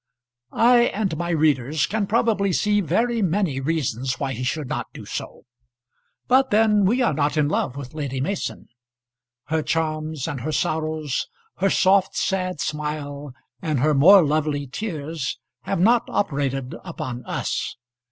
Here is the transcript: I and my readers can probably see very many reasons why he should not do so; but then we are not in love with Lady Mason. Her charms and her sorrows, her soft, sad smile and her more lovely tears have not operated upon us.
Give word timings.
I 0.55 0.85
and 0.85 1.15
my 1.15 1.29
readers 1.29 1.85
can 1.85 2.07
probably 2.07 2.51
see 2.53 2.81
very 2.81 3.21
many 3.21 3.59
reasons 3.59 4.19
why 4.19 4.33
he 4.33 4.41
should 4.41 4.67
not 4.67 4.87
do 4.95 5.05
so; 5.05 5.43
but 6.27 6.49
then 6.49 6.85
we 6.85 7.03
are 7.03 7.13
not 7.13 7.37
in 7.37 7.47
love 7.47 7.75
with 7.75 7.93
Lady 7.93 8.19
Mason. 8.19 8.67
Her 9.43 9.61
charms 9.61 10.27
and 10.27 10.41
her 10.41 10.51
sorrows, 10.51 11.27
her 11.57 11.69
soft, 11.69 12.15
sad 12.17 12.59
smile 12.59 13.35
and 13.61 13.79
her 13.79 13.93
more 13.93 14.23
lovely 14.25 14.65
tears 14.65 15.37
have 15.65 15.79
not 15.79 16.05
operated 16.07 16.73
upon 16.83 17.23
us. 17.25 17.75